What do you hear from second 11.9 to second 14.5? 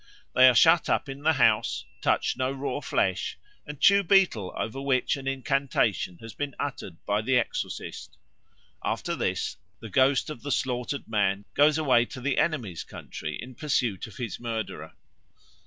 to the enemy's country in pursuit of his